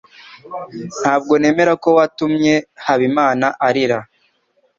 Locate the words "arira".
3.67-3.99